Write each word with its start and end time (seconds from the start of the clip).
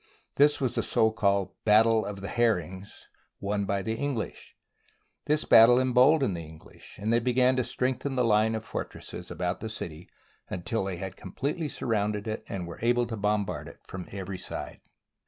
This 0.37 0.59
was 0.59 0.73
the 0.73 0.81
so 0.81 1.11
called" 1.11 1.53
Battle 1.63 2.07
of 2.07 2.21
the 2.21 2.27
Herrings," 2.27 3.07
won 3.39 3.65
by 3.65 3.83
the 3.83 3.93
English. 3.93 4.55
This 5.25 5.45
battle 5.45 5.79
emboldened 5.79 6.35
the 6.35 6.39
English, 6.41 6.97
and 6.97 7.13
they 7.13 7.19
be 7.19 7.33
gan 7.33 7.55
to 7.57 7.63
strengthen 7.63 8.15
the 8.15 8.25
line 8.25 8.55
of 8.55 8.65
fortresses 8.65 9.29
about 9.29 9.59
the 9.59 9.69
city 9.69 10.09
until 10.49 10.85
they 10.85 10.97
had 10.97 11.17
completely 11.17 11.69
surrounded 11.69 12.27
it 12.27 12.43
and 12.49 12.65
were 12.65 12.79
able 12.81 13.05
to 13.05 13.15
bombard 13.15 13.67
it 13.67 13.77
from 13.85 14.07
every 14.11 14.39
side. 14.39 14.81